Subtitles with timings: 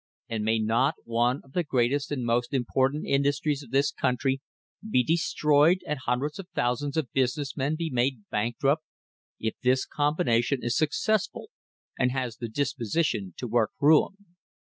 [0.27, 4.41] And may not one of the greatest and most important industries of this country
[4.89, 8.81] be destroyed and hundreds of thousands of business men be made bankrupt
[9.39, 11.51] if this combination is successful
[11.99, 14.15] and has the disposition to work ruin